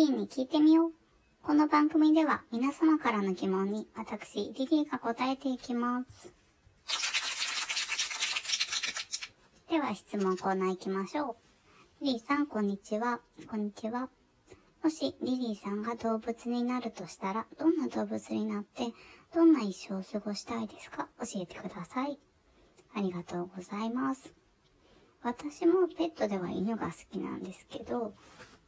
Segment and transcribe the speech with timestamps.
[0.00, 0.92] リーに聞いてみよう。
[1.42, 6.32] この番組では皆様からの疑問に私、リリーが答えていきます。
[9.68, 11.36] では質問コーナー行きましょ
[12.00, 12.04] う。
[12.04, 13.20] リリーさん、こんにちは。
[13.46, 14.08] こんにちは。
[14.82, 18.94] もしリリーさんが動物になるとしたら、どんな動物になって、
[19.34, 21.08] どんな一生を過ごしたいですか？
[21.18, 22.18] 教えてください。
[22.96, 24.32] ありがとうございます。
[25.22, 28.14] 私もペットでは犬が好きなんですけど、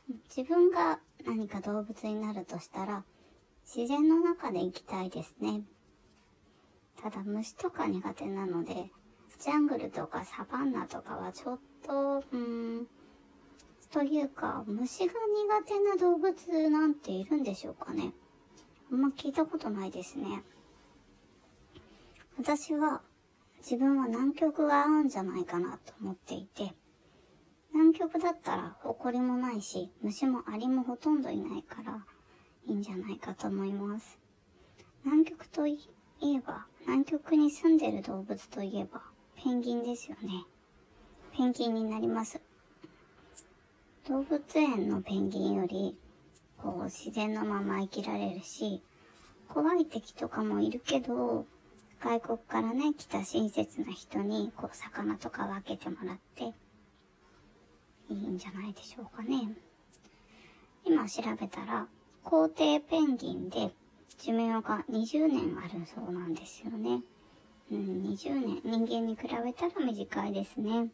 [0.08, 3.04] 自分が何か動物になるとしたら、
[3.64, 5.62] 自然の中で生きたいですね。
[7.00, 8.90] ただ虫とか苦手なので、
[9.38, 12.86] ジャングルとかサバンナとかはちょっと、うーん、
[13.90, 18.12] というか、虫が苦手な動物なんているんでしょうかね。
[18.90, 20.42] あんま聞いたことないですね。
[22.38, 23.02] 私は
[23.58, 26.74] 自分は南極が合うんじゃないかなと思っていて、
[27.74, 32.04] 南極だったら埃もないし、虫もアリもほとんどいないから
[32.66, 34.18] いいんじゃないかと思います。
[35.04, 35.78] 南極とい
[36.22, 39.02] えば、南極に住んでる動物といえば、
[39.42, 40.44] ペンギンですよね。
[41.36, 42.40] ペンギンになります。
[44.06, 45.96] 動物園のペンギンより、
[46.58, 48.82] こう自然のまま生きられるし、
[49.48, 51.46] 怖い敵とかもいるけど、
[52.00, 56.52] 外国からね、来た親切な人に、こう魚とか分けてもらって、
[58.12, 59.48] いいんじゃないでしょうかね。
[60.84, 61.88] 今調べたら、
[62.22, 63.72] 皇帝ペンギンで
[64.18, 67.02] 寿命が20年あるそうなんですよね。
[67.70, 68.60] うん、20年。
[68.64, 70.90] 人間に比べたら短いですね。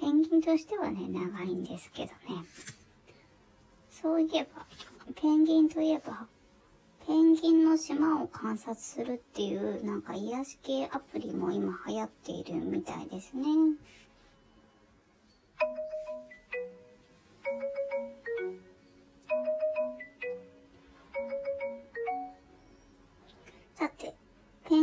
[0.00, 2.44] ペンギンとしてはね、長いんですけどね。
[3.90, 4.66] そういえば、
[5.14, 6.26] ペンギンといえば、
[7.06, 13.44] ペンギンの島を観察するっていう、なんか癒し系アプリも今流行っているみたいですね。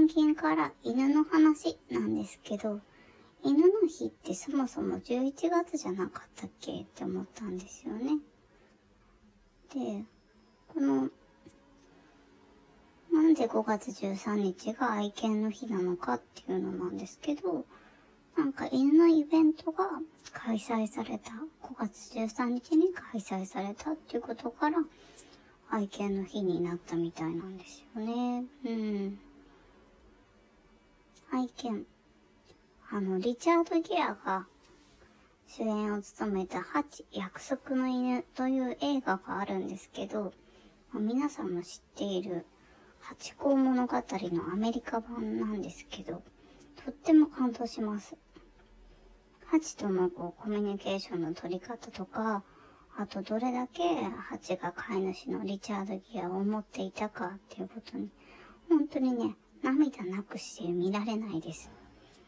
[0.02, 2.80] ペンギンから犬の話なんですけど、
[3.44, 6.82] 犬の日ってそもそも11月じゃなかったっけ？
[6.82, 8.18] って思ったんですよね。
[9.72, 10.04] で、
[10.74, 11.10] この、
[13.14, 17.66] なんで5月13日が愛犬の日なのかっていうのなんですけど、
[18.36, 19.88] なんか犬のイベントが
[20.34, 24.78] 開催された、5月13日に開催されたっていうことから、
[25.70, 28.46] 愛犬の日になったみたいなんですよね。
[28.66, 29.20] うん。
[31.34, 31.86] 愛犬。
[32.92, 34.48] あの、リチャード・ギアが
[35.48, 40.34] 主演を務めたハチ約束の犬という映画があるんですけど、
[40.94, 42.46] 皆さんも知っている
[43.00, 46.22] ハチ公物語のアメリカ版なんですけど、
[46.84, 48.18] とっても感動します。
[49.46, 52.44] ハチとのこうコミュニケーションの取り方とか、
[52.98, 58.10] あとどれだけハチが飼い主のリチャード・ギアを思っていたかっていうことに、
[58.68, 61.70] 本当にね、涙なくして見られないです。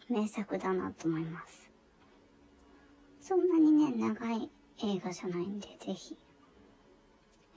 [0.09, 1.71] 名作だなと思います。
[3.21, 4.49] そんなにね、長い
[4.83, 6.17] 映画じゃないんで、ぜひ。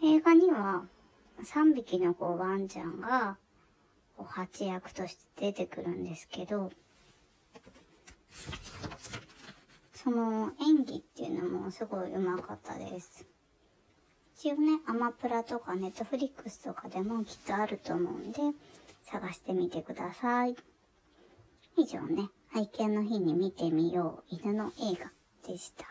[0.02, 0.86] 映画には、
[1.42, 3.36] 3匹のこうワンちゃんが、
[4.16, 6.70] こう蜂役として出てくるんですけど、
[9.92, 13.26] その演技っていうのもすごい上手かったです。
[14.38, 18.38] 一応ね、アマプラとかネットフリックスとかでもきっとあると思うんで、
[19.06, 20.56] 探してみてください。
[21.76, 25.12] 以上ね、愛犬の日に見てみよう犬の映画
[25.46, 25.84] でした。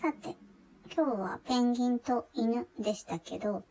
[0.00, 0.36] さて、
[0.94, 3.64] 今日はペンギンと犬でしたけど、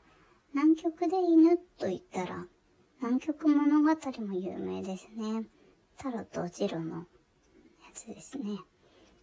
[0.54, 2.46] 南極で犬と言ったら、
[3.02, 3.90] 南極物語
[4.22, 5.46] も有名ですね。
[5.98, 7.06] タロとジロのや
[7.94, 8.60] つですね。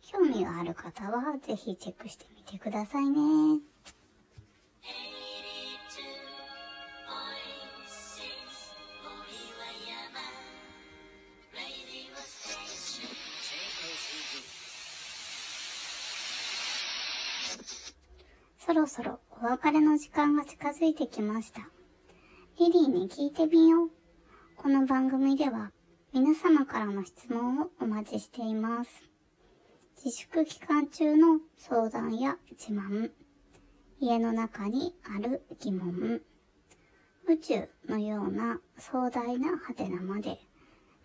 [0.09, 3.61] 興味がある方はぜひチェックしてみてくださいね。
[18.65, 21.69] そろそろお別れの時間が近づいてきました。
[22.59, 23.91] リリーに聞いてみよう。
[24.57, 25.73] この番組では
[26.13, 29.16] 皆様からの質問をお待ちしています。
[29.97, 33.11] 自粛期間中の相談や自慢、
[33.99, 36.21] 家の中にある疑問、
[37.27, 40.39] 宇宙のような壮大なハテナまで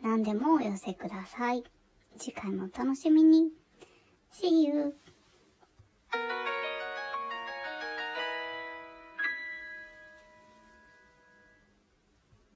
[0.04, 1.64] 何でもお寄せください。
[2.18, 3.50] 次回もお楽しみに。
[4.32, 4.94] See you!